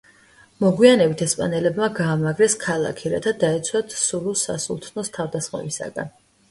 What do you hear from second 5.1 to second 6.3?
თავდასხმებისაგან.